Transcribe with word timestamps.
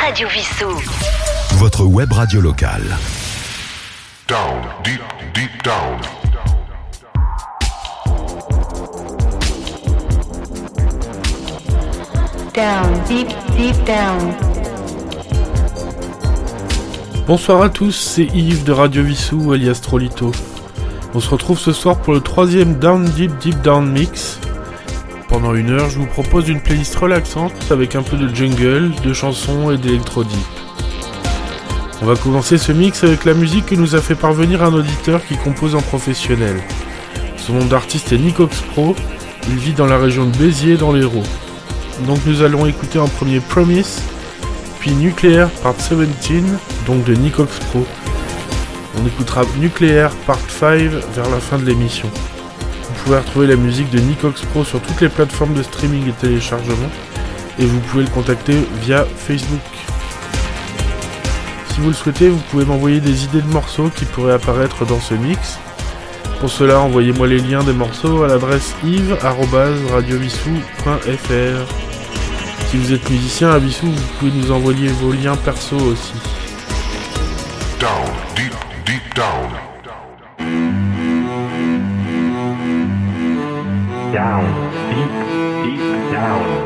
Radio 0.00 0.28
Vissou. 0.28 0.70
Votre 1.58 1.84
web 1.84 2.10
radio 2.10 2.40
locale. 2.40 2.96
Down, 4.26 4.62
deep, 4.82 5.00
deep 5.34 5.50
down. 5.62 6.00
Down, 12.54 13.04
deep, 13.06 13.28
deep 13.58 13.76
down. 13.84 14.32
Bonsoir 17.26 17.60
à 17.60 17.68
tous, 17.68 17.92
c'est 17.92 18.24
Yves 18.24 18.64
de 18.64 18.72
Radio 18.72 19.02
Vissou 19.02 19.52
alias 19.52 19.80
Trolito. 19.82 20.32
On 21.12 21.20
se 21.20 21.28
retrouve 21.28 21.58
ce 21.58 21.72
soir 21.72 21.98
pour 21.98 22.14
le 22.14 22.20
troisième 22.20 22.78
Down 22.78 23.04
Deep 23.04 23.36
Deep 23.38 23.60
Down 23.60 23.92
Mix. 23.92 24.40
Pendant 25.30 25.54
une 25.54 25.70
heure, 25.70 25.88
je 25.88 25.96
vous 26.00 26.06
propose 26.06 26.48
une 26.48 26.60
playlist 26.60 26.96
relaxante 26.96 27.52
avec 27.70 27.94
un 27.94 28.02
peu 28.02 28.16
de 28.16 28.34
jungle, 28.34 28.90
de 29.04 29.12
chansons 29.12 29.70
et 29.70 29.78
d'électro 29.78 30.24
deep. 30.24 30.36
On 32.02 32.06
va 32.06 32.16
commencer 32.16 32.58
ce 32.58 32.72
mix 32.72 33.04
avec 33.04 33.24
la 33.24 33.34
musique 33.34 33.66
que 33.66 33.76
nous 33.76 33.94
a 33.94 34.00
fait 34.00 34.16
parvenir 34.16 34.64
un 34.64 34.74
auditeur 34.74 35.24
qui 35.24 35.36
compose 35.36 35.76
en 35.76 35.82
professionnel. 35.82 36.56
Son 37.36 37.52
nom 37.52 37.64
d'artiste 37.64 38.10
est 38.10 38.18
Nicox 38.18 38.60
Pro, 38.72 38.96
il 39.48 39.54
vit 39.54 39.72
dans 39.72 39.86
la 39.86 39.98
région 39.98 40.26
de 40.26 40.36
Béziers 40.36 40.76
dans 40.76 40.90
l'Hérault. 40.90 41.22
Donc 42.08 42.18
nous 42.26 42.42
allons 42.42 42.66
écouter 42.66 42.98
en 42.98 43.06
premier 43.06 43.38
Promise, 43.38 44.02
puis 44.80 44.90
Nuclear 44.90 45.48
Part 45.62 45.74
17, 45.74 46.42
donc 46.88 47.04
de 47.04 47.14
Nicox 47.14 47.56
Pro. 47.70 47.86
On 49.00 49.06
écoutera 49.06 49.42
Nuclear 49.60 50.10
Part 50.26 50.40
5 50.48 50.90
vers 51.14 51.30
la 51.30 51.38
fin 51.38 51.56
de 51.56 51.66
l'émission. 51.66 52.10
Vous 53.00 53.06
pouvez 53.06 53.18
retrouver 53.18 53.46
la 53.46 53.56
musique 53.56 53.88
de 53.88 53.98
Nicox 53.98 54.42
Pro 54.42 54.62
sur 54.62 54.78
toutes 54.82 55.00
les 55.00 55.08
plateformes 55.08 55.54
de 55.54 55.62
streaming 55.62 56.06
et 56.06 56.12
téléchargement, 56.12 56.90
et 57.58 57.64
vous 57.64 57.80
pouvez 57.80 58.04
le 58.04 58.10
contacter 58.10 58.68
via 58.82 59.06
Facebook. 59.16 59.58
Si 61.72 61.80
vous 61.80 61.88
le 61.88 61.94
souhaitez, 61.94 62.28
vous 62.28 62.42
pouvez 62.50 62.66
m'envoyer 62.66 63.00
des 63.00 63.24
idées 63.24 63.40
de 63.40 63.48
morceaux 63.48 63.90
qui 63.96 64.04
pourraient 64.04 64.34
apparaître 64.34 64.84
dans 64.84 65.00
ce 65.00 65.14
mix. 65.14 65.58
Pour 66.40 66.50
cela, 66.50 66.80
envoyez-moi 66.80 67.26
les 67.26 67.38
liens 67.38 67.64
des 67.64 67.72
morceaux 67.72 68.22
à 68.22 68.28
l'adresse 68.28 68.74
yves.radiovissou.fr. 68.84 71.74
Si 72.70 72.76
vous 72.76 72.92
êtes 72.92 73.10
musicien 73.10 73.50
à 73.50 73.58
Vissou, 73.58 73.86
vous 73.86 74.08
pouvez 74.18 74.32
nous 74.32 74.52
envoyer 74.52 74.88
vos 74.88 75.12
liens 75.12 75.36
perso 75.36 75.76
aussi. 75.76 76.12
Down, 84.12 84.44
deep, 84.90 85.78
deep 85.78 86.12
down. 86.12 86.59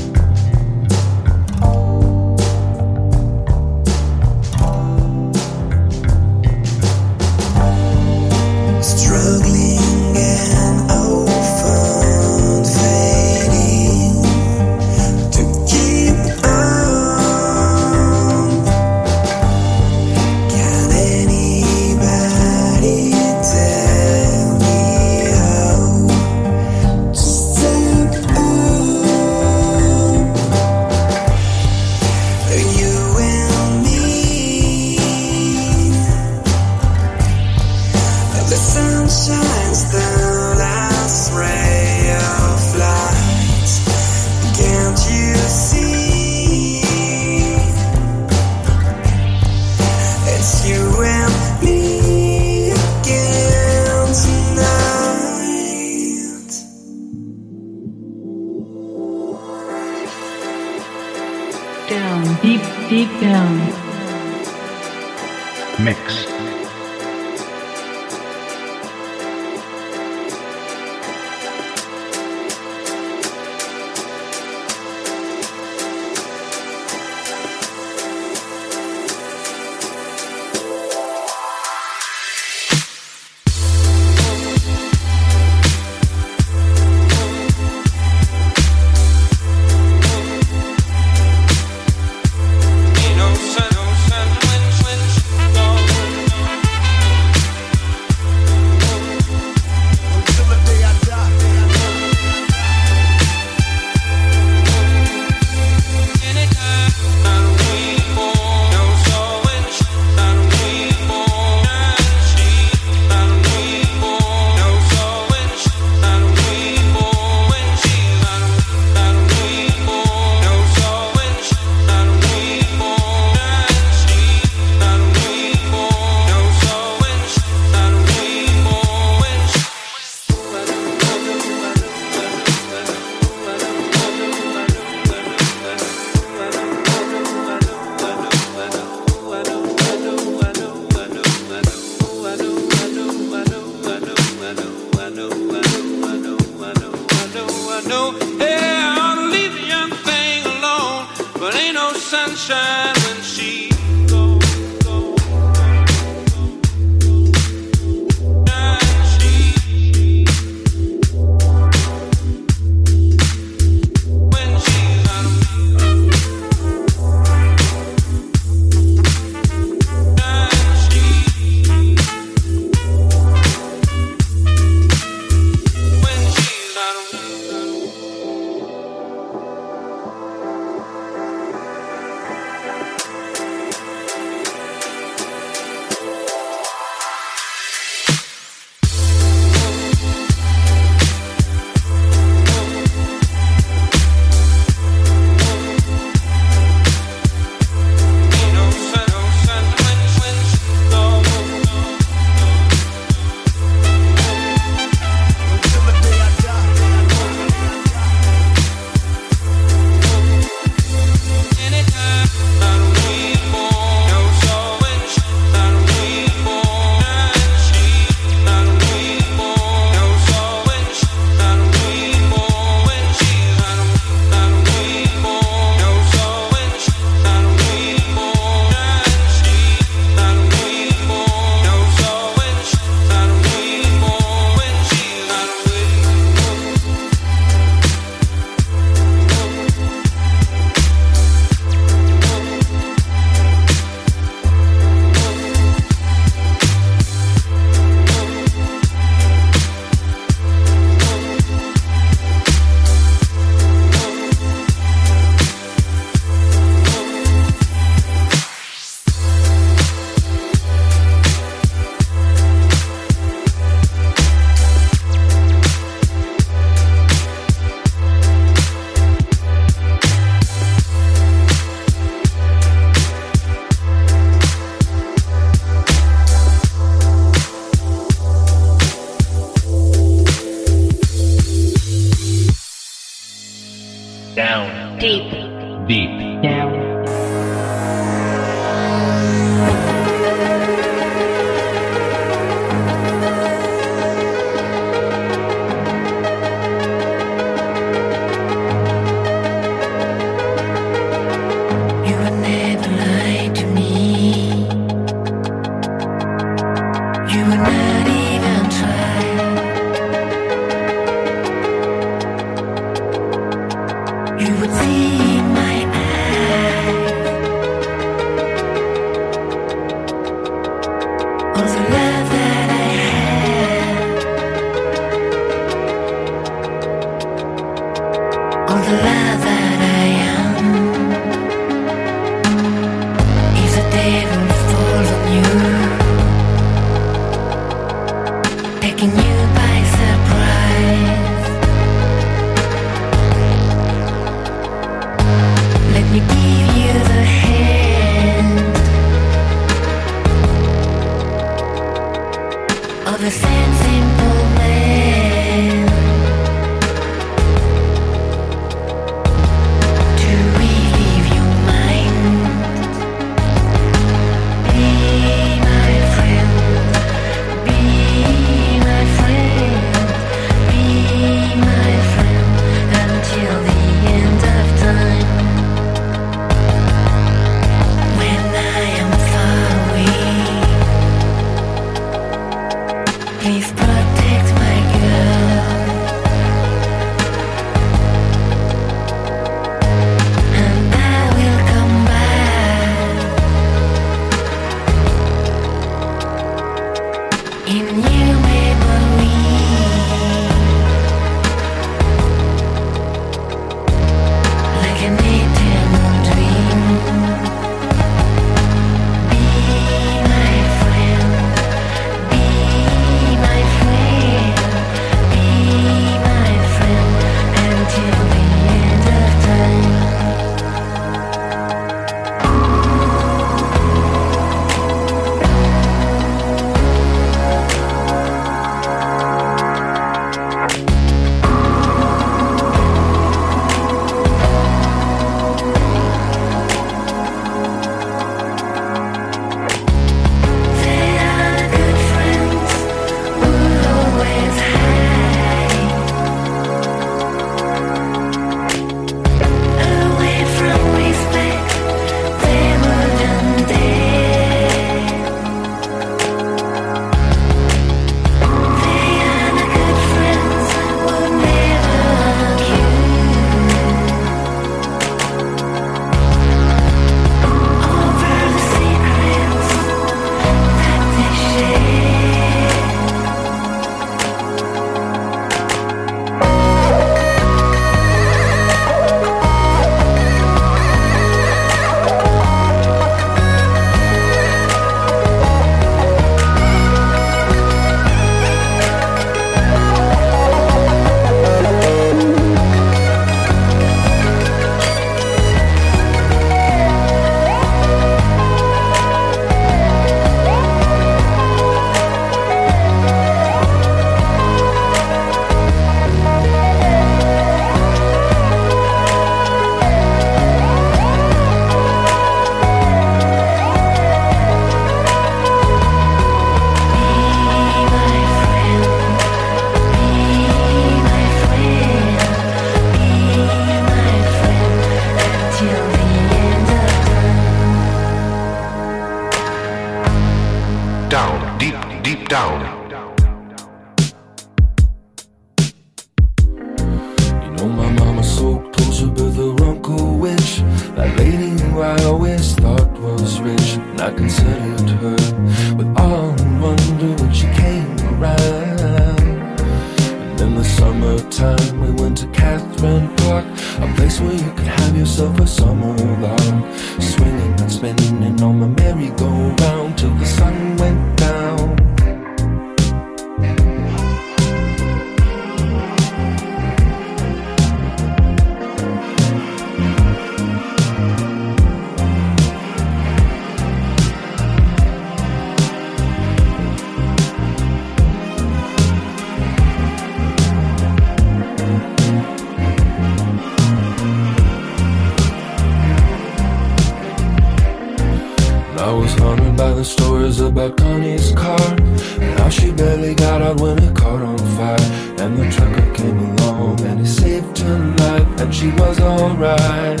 She 598.58 598.70
was 598.72 598.98
alright. 598.98 600.00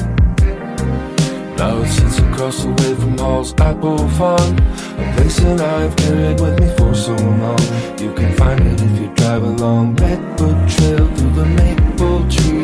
Now 1.58 1.78
it 1.78 1.88
sits 1.88 2.18
across 2.18 2.64
the 2.64 2.70
way 2.70 2.94
from 2.96 3.16
Hall's 3.16 3.54
Apple 3.58 4.08
Farm 4.18 4.58
A 4.98 5.14
place 5.14 5.38
that 5.40 5.60
I've 5.60 5.94
carried 5.94 6.40
with 6.40 6.58
me 6.60 6.68
for 6.76 6.92
so 6.92 7.14
long. 7.14 7.60
You 7.98 8.12
can 8.14 8.34
find 8.36 8.60
it 8.66 8.80
if 8.80 9.00
you 9.00 9.08
drive 9.14 9.44
along 9.44 9.94
Redwood 9.96 10.68
Trail 10.68 11.06
through 11.14 11.34
the 11.34 11.46
maple 11.46 12.28
trees 12.28 12.57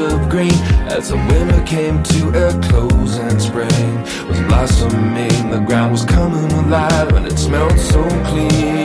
of 0.00 0.28
green 0.28 0.52
as 0.88 1.10
the 1.10 1.16
winter 1.16 1.62
came 1.64 2.02
to 2.02 2.28
a 2.48 2.60
close 2.68 3.18
and 3.18 3.40
spring 3.40 4.02
was 4.28 4.40
blossoming. 4.48 5.50
The 5.50 5.62
ground 5.66 5.92
was 5.92 6.04
coming 6.04 6.50
alive 6.52 7.12
and 7.14 7.26
it 7.26 7.38
smelled 7.38 7.78
so 7.78 8.02
clean. 8.24 8.79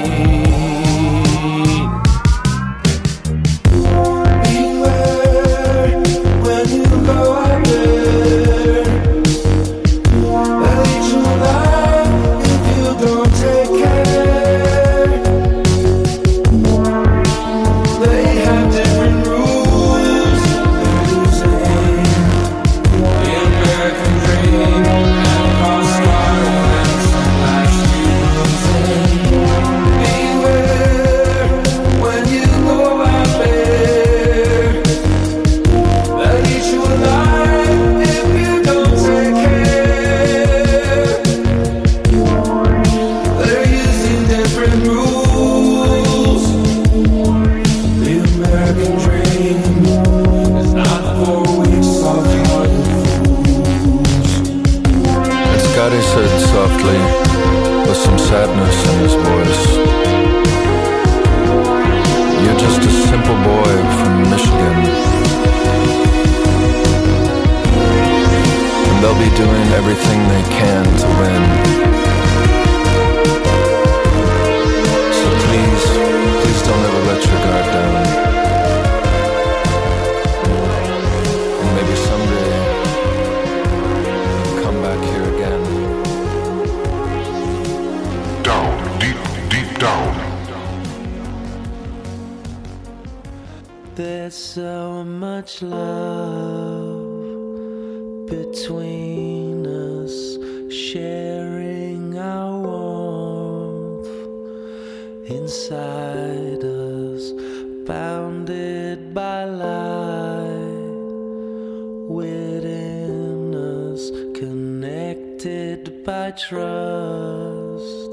By 115.45 116.31
trust. 116.31 118.11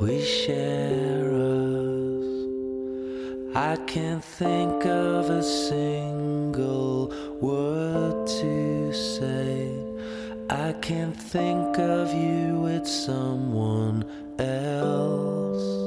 We 0.00 0.22
share 0.22 1.30
us. 1.30 2.26
I 3.54 3.76
can't 3.86 4.24
think 4.24 4.86
of 4.86 5.28
a 5.28 5.42
single 5.42 7.12
word 7.38 8.26
to 8.26 8.92
say. 8.94 9.76
I 10.48 10.72
can't 10.80 11.16
think 11.16 11.78
of 11.78 12.14
you 12.14 12.60
with 12.60 12.86
someone 12.86 14.04
else. 14.38 15.81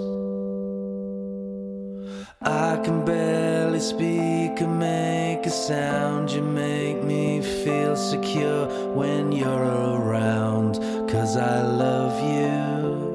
I 2.46 2.78
can 2.84 3.04
barely 3.04 3.80
speak 3.80 4.62
or 4.62 4.68
make 4.68 5.48
a 5.48 5.50
sound. 5.50 6.30
You 6.30 6.44
make 6.44 7.04
me 7.04 7.42
feel 7.42 7.96
secure 7.96 8.68
when 8.94 9.32
you're 9.32 9.50
around. 9.50 10.76
Cause 11.10 11.38
I 11.38 11.64
love 11.64 12.14
you. 12.22 13.06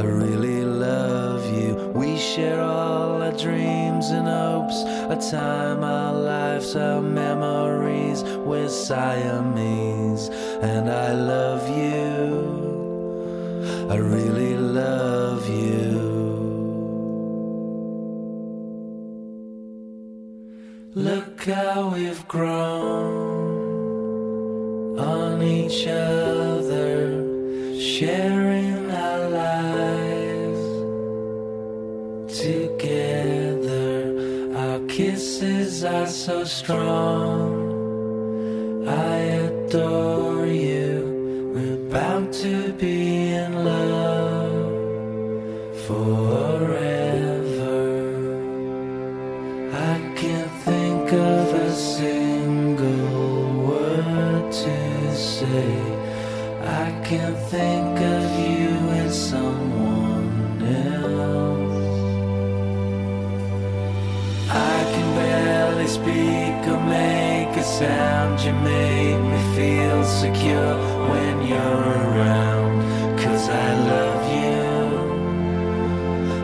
I 0.00 0.02
really 0.02 0.64
love 0.64 1.46
you. 1.54 1.92
We 1.94 2.18
share 2.18 2.60
all 2.60 3.22
our 3.22 3.30
dreams 3.30 4.08
and 4.10 4.26
hopes, 4.26 4.82
our 5.08 5.20
time, 5.30 5.84
our 5.84 6.12
lives, 6.12 6.74
our 6.74 7.00
memories. 7.00 8.24
We're 8.24 8.68
Siamese, 8.68 10.28
and 10.60 10.90
I 10.90 11.12
love 11.12 11.68
you. 11.68 12.50
I 13.88 13.96
really 13.96 14.56
love 14.56 15.48
you. 15.48 16.11
Look 20.94 21.44
how 21.44 21.88
we've 21.94 22.28
grown 22.28 22.98
on 24.98 25.42
each 25.42 25.86
other, 25.86 27.80
sharing 27.80 28.90
our 28.90 29.30
lives 29.30 30.60
together. 32.38 34.12
Our 34.54 34.80
kisses 34.86 35.82
are 35.82 36.08
so 36.08 36.44
strong. 36.44 37.62
I 38.86 39.16
adore 39.48 40.44
you. 40.46 41.54
We're 41.54 41.88
bound 41.90 42.34
to 42.34 42.61
Can't 57.12 57.38
think 57.50 57.98
of 58.00 58.24
you 58.40 58.68
in 59.00 59.10
someone 59.12 60.62
else. 60.62 61.98
I 64.48 64.76
can 64.92 65.08
barely 65.20 65.88
speak 65.88 66.60
or 66.72 66.80
make 66.80 67.54
a 67.54 67.64
sound. 67.64 68.40
You 68.40 68.54
make 68.54 69.20
me 69.30 69.40
feel 69.54 70.02
secure 70.04 70.74
when 71.10 71.46
you're 71.46 71.82
around. 72.00 72.72
Cause 73.18 73.46
I 73.46 73.68
love 73.92 74.22
you. 74.40 74.62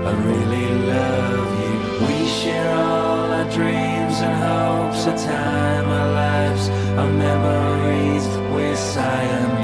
I 0.07 0.13
really 0.31 0.69
love 0.95 1.51
you. 1.63 1.75
We 2.07 2.29
share 2.29 2.75
all 2.75 3.33
our 3.39 3.51
dreams 3.51 4.17
and 4.21 4.37
hopes, 4.45 5.07
a 5.07 5.15
time, 5.33 5.87
our 5.89 6.11
lives, 6.13 6.69
our 7.01 7.11
memories. 7.11 8.27
We're 8.53 8.77
silent. 8.77 9.58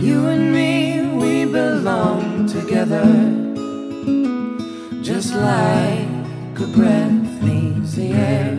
You 0.00 0.28
and 0.28 0.50
me, 0.50 1.02
we 1.14 1.44
belong 1.44 2.46
together, 2.46 3.04
just 5.02 5.34
like 5.34 6.58
a 6.58 6.66
breath 6.74 7.42
needs 7.42 7.96
the 7.96 8.12
air. 8.12 8.58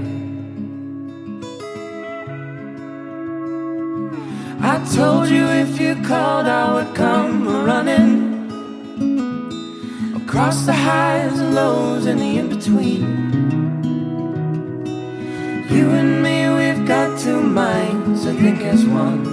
I 4.61 4.87
told 4.95 5.29
you 5.29 5.43
if 5.45 5.81
you 5.81 5.95
called, 6.03 6.45
I 6.45 6.75
would 6.75 6.93
come 6.95 7.47
running 7.65 8.11
across 10.21 10.67
the 10.67 10.73
highs 10.73 11.39
and 11.39 11.55
lows 11.55 12.05
and 12.05 12.19
the 12.19 12.37
in 12.37 12.49
between. 12.49 13.01
You 15.71 15.89
and 15.89 16.21
me, 16.21 16.37
we've 16.53 16.87
got 16.87 17.17
two 17.17 17.41
minds, 17.41 18.27
I 18.27 18.33
think 18.35 18.61
as 18.61 18.85
one, 18.85 19.30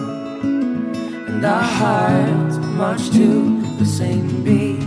and 1.39 1.47
our 1.47 1.63
hearts 1.63 2.57
march 2.79 3.11
to 3.11 3.63
the 3.79 3.87
same 3.87 4.43
beat. 4.43 4.81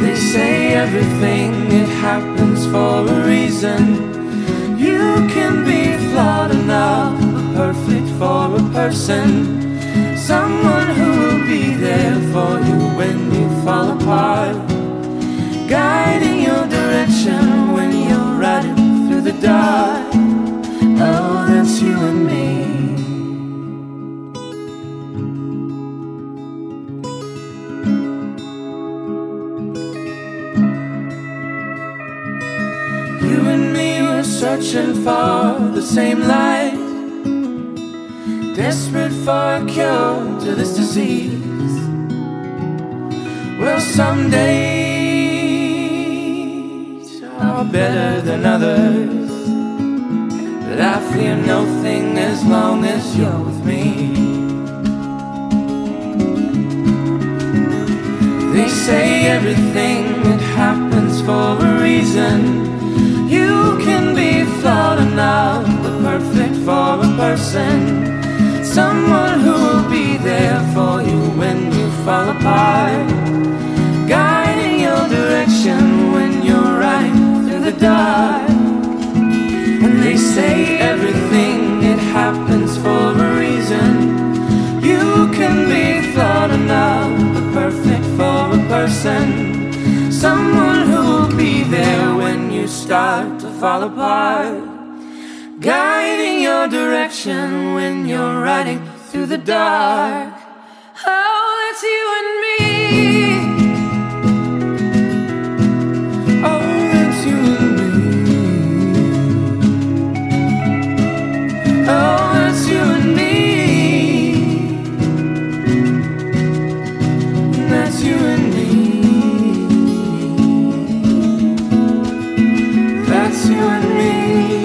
They 0.00 0.14
say 0.14 0.72
everything 0.72 1.50
it 1.70 1.88
happens 2.00 2.64
for 2.72 3.06
a 3.14 3.26
reason. 3.26 3.80
You 4.78 5.28
can 5.34 5.66
be 5.66 5.98
flawed 6.08 6.52
enough, 6.52 7.20
but 7.34 7.46
perfect 7.62 8.08
for 8.18 8.56
a 8.56 8.64
person. 8.72 9.28
Someone 10.16 10.88
who 10.96 11.10
will 11.20 11.46
be 11.46 11.74
there 11.74 12.18
for 12.32 12.52
you 12.68 12.78
when 13.00 13.18
you 13.34 13.46
fall 13.64 13.90
apart. 13.98 14.56
Guiding 15.68 16.40
your 16.48 16.66
direction 16.68 17.72
when 17.74 17.90
you're 18.08 18.32
riding 18.46 19.08
through 19.08 19.20
the 19.30 19.38
dark. 19.42 20.43
Oh, 20.96 21.44
that's 21.48 21.80
you 21.82 21.96
and 21.96 22.26
me. 22.26 22.64
You 33.28 33.40
and 33.48 33.72
me 33.72 34.02
were 34.02 34.22
searching 34.22 34.94
for 34.94 35.58
the 35.74 35.82
same 35.82 36.20
light, 36.20 36.76
desperate 38.54 39.12
for 39.24 39.56
a 39.56 39.64
cure 39.66 40.40
to 40.40 40.54
this 40.54 40.74
disease. 40.76 41.42
Well, 43.58 43.80
some 43.80 44.30
days 44.30 44.84
are 47.38 47.64
better 47.64 48.20
than 48.20 48.44
others, 48.44 49.23
fear 51.14 51.36
nothing 51.36 52.18
as 52.18 52.44
long 52.44 52.84
as 52.84 53.16
you're 53.16 53.42
with 53.46 53.64
me. 53.64 53.84
They 58.54 58.68
say 58.68 59.26
everything 59.36 60.02
that 60.26 60.40
happens 60.62 61.20
for 61.26 61.46
a 61.68 61.80
reason. 61.80 62.38
You 63.28 63.78
can 63.86 64.04
be 64.22 64.32
flawed 64.60 64.98
enough, 64.98 65.66
but 65.82 65.94
perfect 66.10 66.56
for 66.66 66.88
a 67.08 67.10
person. 67.24 67.78
Someone 68.64 69.38
who 69.44 69.54
will 69.66 69.88
be 69.98 70.16
there 70.16 70.60
for 70.74 70.94
you 71.08 71.20
when 71.40 71.58
you 71.76 71.86
fall 72.04 72.28
apart. 72.36 73.08
Guiding 74.08 74.80
your 74.86 75.04
direction 75.16 76.12
when 76.14 76.42
you're 76.42 76.72
right 76.88 77.14
through 77.46 77.64
the 77.70 77.76
dark. 77.78 78.23
Person. 89.04 90.10
Someone 90.10 90.86
who 90.88 91.00
will 91.12 91.36
be 91.36 91.62
there 91.64 92.14
when 92.16 92.50
you 92.50 92.66
start 92.66 93.38
to 93.40 93.50
fall 93.60 93.82
apart. 93.82 94.64
Guiding 95.60 96.42
your 96.42 96.68
direction 96.68 97.74
when 97.74 98.06
you're 98.06 98.40
riding 98.40 98.80
through 99.10 99.26
the 99.26 99.38
dark. 99.38 100.33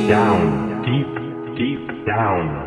Down, 0.09 0.81
deep, 0.81 1.55
deep 1.55 2.05
down. 2.07 2.58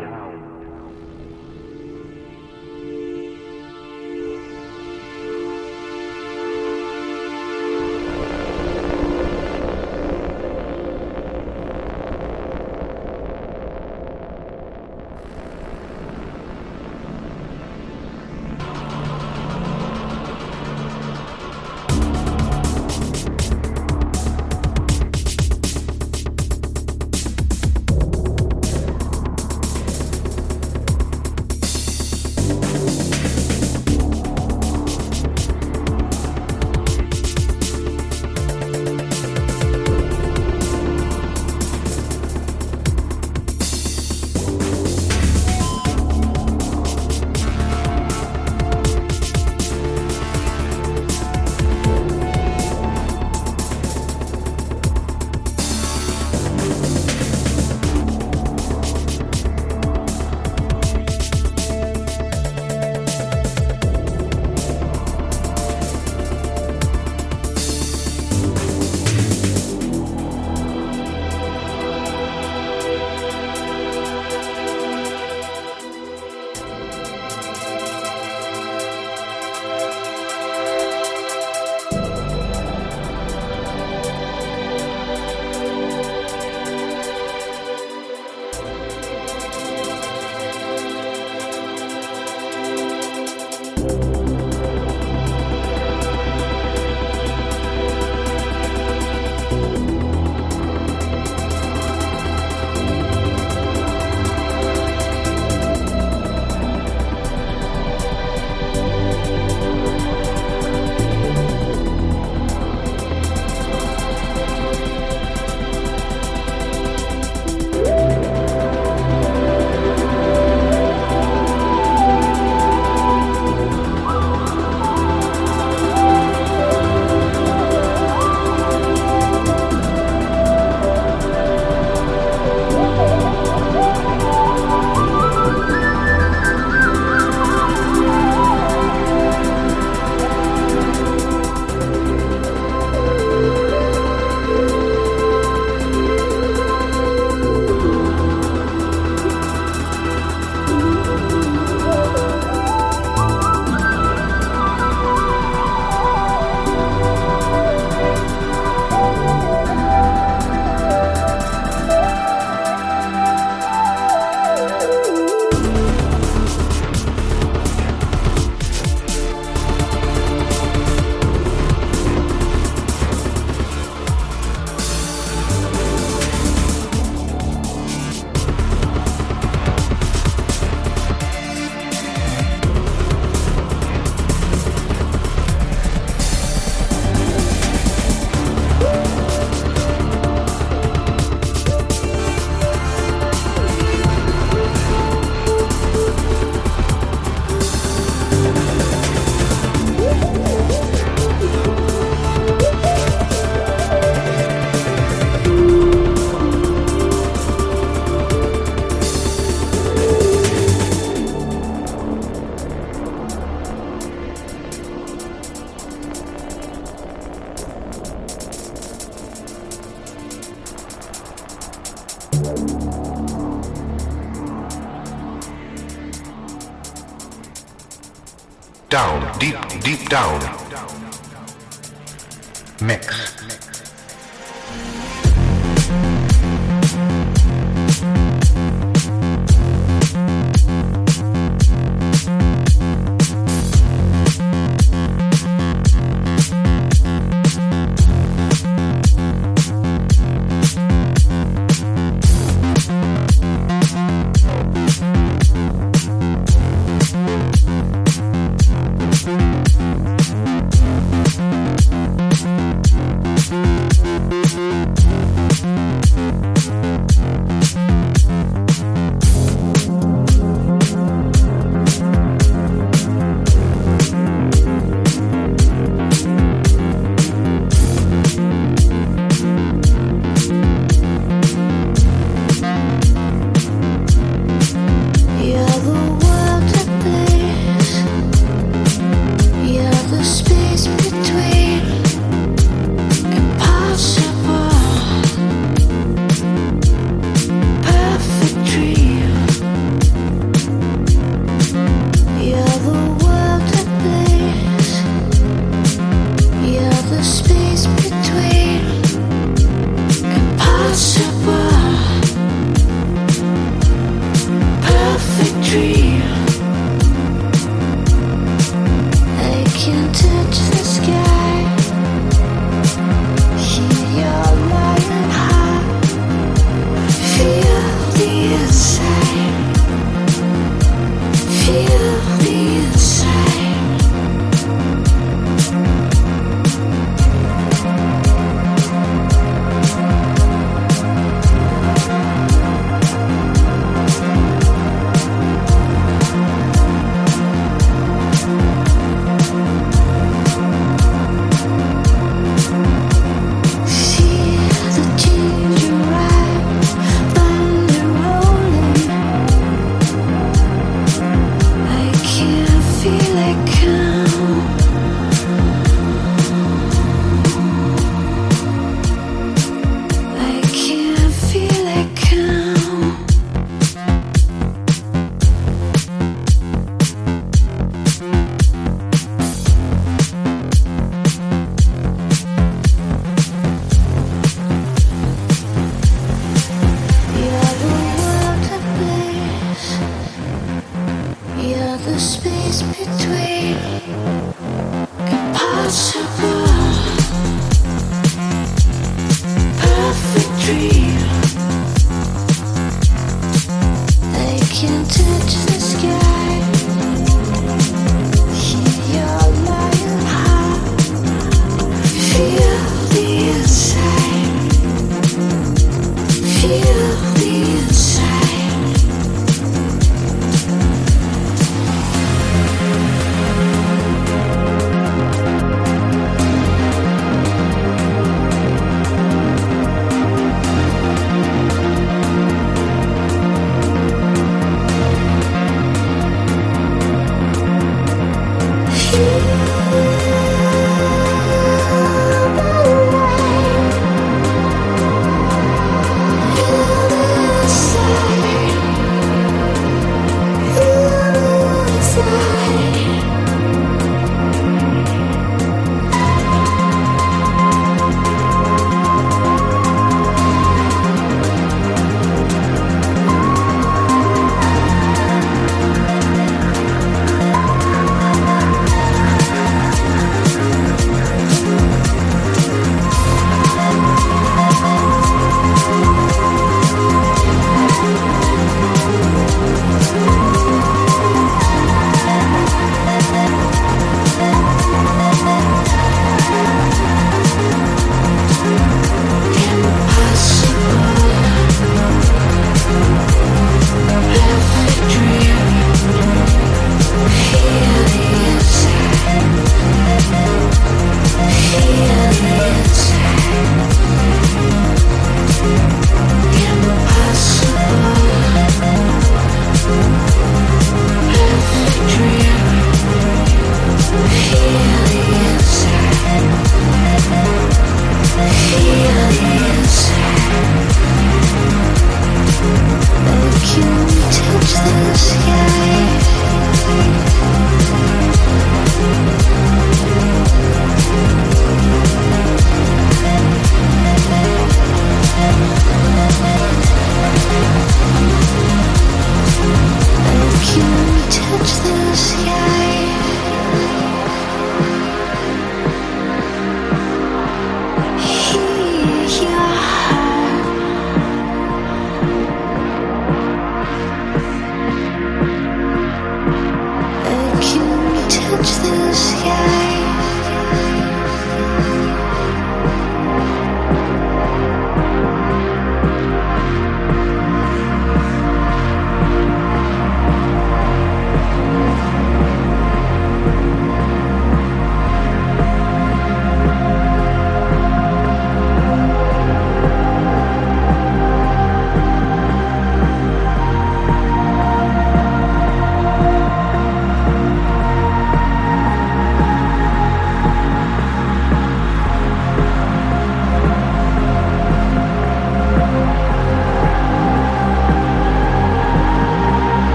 Down. 230.13 230.42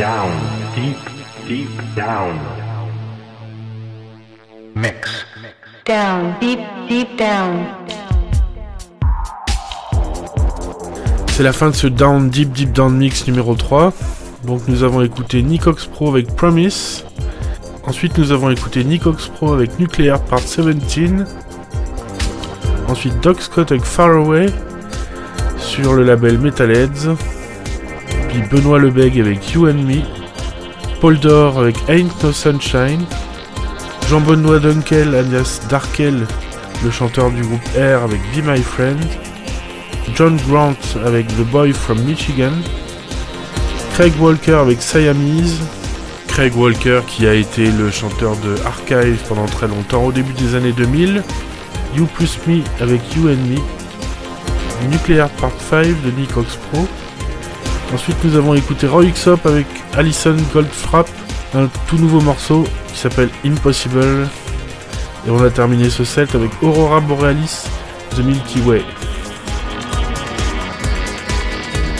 Down, 0.00 0.32
deep, 0.74 0.96
deep 1.46 1.68
down. 1.94 2.40
Mix. 4.74 5.26
Down, 5.84 6.34
deep, 6.40 6.60
deep 6.88 7.18
down. 7.18 7.66
C'est 11.26 11.42
la 11.42 11.52
fin 11.52 11.68
de 11.68 11.74
ce 11.74 11.86
Down 11.86 12.30
Deep 12.30 12.50
Deep 12.52 12.72
Down 12.72 12.96
Mix 12.96 13.26
numéro 13.26 13.54
3. 13.54 13.92
Donc 14.46 14.62
nous 14.68 14.84
avons 14.84 15.02
écouté 15.02 15.42
Nicox 15.42 15.84
Pro 15.84 16.08
avec 16.08 16.34
Promise. 16.34 17.04
Ensuite 17.86 18.16
nous 18.16 18.32
avons 18.32 18.48
écouté 18.48 18.84
Nicox 18.84 19.28
Pro 19.28 19.52
avec 19.52 19.78
Nuclear 19.78 20.18
Part 20.18 20.40
17. 20.40 21.26
Ensuite 22.88 23.20
Doc 23.20 23.42
Scott 23.42 23.70
avec 23.70 23.84
Far 23.84 24.12
Away 24.12 24.46
sur 25.58 25.92
le 25.92 26.04
label 26.04 26.38
Metalheads. 26.38 27.14
Benoît 28.38 28.78
Lebeg 28.78 29.20
avec 29.20 29.52
You 29.52 29.68
and 29.68 29.82
Me. 29.86 30.02
Paul 31.00 31.18
Dor 31.18 31.58
avec 31.58 31.76
Ain't 31.88 32.22
No 32.22 32.32
Sunshine. 32.32 33.04
Jean-Benoît 34.08 34.58
Dunkel 34.58 35.14
alias 35.14 35.60
Darkel, 35.68 36.26
le 36.82 36.90
chanteur 36.90 37.30
du 37.30 37.42
groupe 37.42 37.64
R 37.76 38.02
avec 38.02 38.20
Be 38.34 38.44
My 38.44 38.60
Friend. 38.60 38.98
John 40.14 40.36
Grant 40.48 40.74
avec 41.04 41.26
The 41.28 41.44
Boy 41.50 41.72
from 41.72 42.00
Michigan. 42.02 42.52
Craig 43.94 44.12
Walker 44.18 44.54
avec 44.54 44.82
Siamese. 44.82 45.60
Craig 46.26 46.56
Walker 46.56 47.00
qui 47.06 47.26
a 47.26 47.34
été 47.34 47.70
le 47.70 47.90
chanteur 47.90 48.36
de 48.36 48.56
Archive 48.64 49.20
pendant 49.28 49.46
très 49.46 49.68
longtemps 49.68 50.04
au 50.04 50.12
début 50.12 50.32
des 50.32 50.54
années 50.54 50.72
2000. 50.72 51.22
You 51.96 52.06
Plus 52.06 52.38
Me 52.46 52.62
avec 52.80 53.00
You 53.14 53.28
and 53.28 53.46
Me. 53.48 53.58
Nuclear 54.90 55.28
Part 55.30 55.52
5 55.68 55.84
de 56.02 56.10
Nick 56.18 56.36
Ox 56.36 56.56
Pro. 56.70 56.86
Ensuite 57.92 58.22
nous 58.22 58.36
avons 58.36 58.54
écouté 58.54 58.86
Roy 58.86 59.06
Xop 59.06 59.44
avec 59.46 59.66
Alison 59.96 60.36
Goldfrapp, 60.54 61.08
un 61.54 61.66
tout 61.88 61.98
nouveau 61.98 62.20
morceau 62.20 62.64
qui 62.92 62.98
s'appelle 62.98 63.30
Impossible. 63.44 64.28
Et 65.26 65.30
on 65.30 65.42
a 65.42 65.50
terminé 65.50 65.90
ce 65.90 66.04
set 66.04 66.34
avec 66.34 66.50
Aurora 66.62 67.00
Borealis, 67.00 67.64
The 68.16 68.20
Milky 68.20 68.60
Way. 68.60 68.82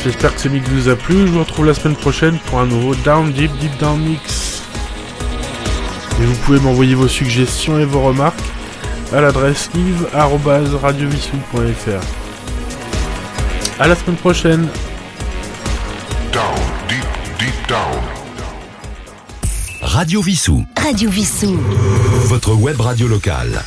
J'espère 0.03 0.35
que 0.35 0.41
ce 0.41 0.49
mix 0.49 0.67
vous 0.69 0.89
a 0.89 0.97
plu. 0.97 1.27
Je 1.27 1.33
vous 1.33 1.41
retrouve 1.41 1.67
la 1.67 1.75
semaine 1.75 1.97
prochaine 1.97 2.39
pour 2.47 2.61
un 2.61 2.67
nouveau 2.67 2.95
Down 2.95 3.31
Deep 3.33 3.55
Deep 3.59 3.77
Down 3.79 4.01
Mix. 4.01 4.63
Et 6.21 6.25
vous 6.25 6.37
pouvez 6.37 6.61
m'envoyer 6.61 6.95
vos 6.95 7.09
suggestions 7.09 7.79
et 7.79 7.85
vos 7.85 8.01
remarques 8.01 8.41
à 9.13 9.21
l'adresse 9.21 9.69
yves.radiovissou.fr. 9.75 12.01
À 13.79 13.89
la 13.89 13.95
semaine 13.95 14.17
prochaine. 14.17 14.71
Down. 17.71 18.03
Radio 19.81 20.21
Vissou, 20.23 20.65
Radio 20.77 21.09
Vissou. 21.09 21.57
votre 22.27 22.53
web 22.55 22.81
radio 22.81 23.07
locale. 23.07 23.63